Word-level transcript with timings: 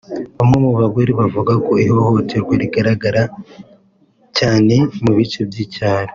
Bamwe 0.37 0.57
mu 0.65 0.71
bagore 0.79 1.11
bavuga 1.19 1.53
ko 1.65 1.71
ihohoterwa 1.85 2.53
ryigaragaza 2.57 3.23
cyane 4.37 4.75
mu 5.03 5.11
bice 5.17 5.39
by’icyaro 5.49 6.09